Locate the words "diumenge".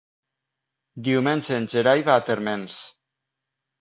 1.07-1.59